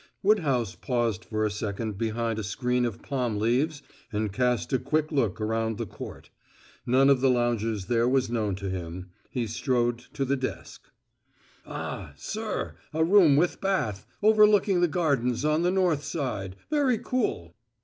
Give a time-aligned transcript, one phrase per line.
[0.23, 5.13] Woodhouse paused for a second behind a screen of palm leaves and cast a quick
[5.13, 6.31] eye around the court.
[6.87, 9.11] None of the loungers there was known to him.
[9.29, 10.89] He strode to the desk.
[11.67, 17.53] "Ah, sir, a room with bath, overlooking the gardens on the north side very cool."